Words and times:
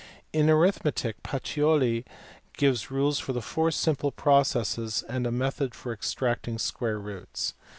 In 0.33 0.47
the 0.47 0.53
arithmetic 0.53 1.21
Pacioli 1.21 2.05
gives 2.57 2.89
rules 2.89 3.19
for 3.19 3.33
the 3.33 3.39
four 3.41 3.69
simple 3.69 4.11
processes, 4.11 5.03
and 5.07 5.27
a 5.27 5.31
method 5.31 5.75
for 5.75 5.93
extracting 5.93 6.57
square 6.57 6.97
roots. 6.97 7.53